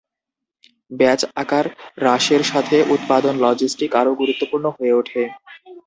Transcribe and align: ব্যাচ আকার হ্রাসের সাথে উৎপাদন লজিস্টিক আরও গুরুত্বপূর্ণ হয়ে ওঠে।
ব্যাচ 0.91 1.21
আকার 1.35 1.65
হ্রাসের 1.97 2.41
সাথে 2.51 2.77
উৎপাদন 2.95 3.33
লজিস্টিক 3.43 3.91
আরও 4.01 4.11
গুরুত্বপূর্ণ 4.21 4.65
হয়ে 4.75 4.93
ওঠে। 4.99 5.21